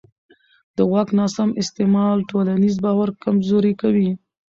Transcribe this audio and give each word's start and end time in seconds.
د 0.75 0.77
واک 0.91 1.09
ناسم 1.19 1.49
استعمال 1.61 2.17
ټولنیز 2.29 2.75
باور 2.83 3.09
کمزوری 3.23 3.73
کوي 3.81 4.09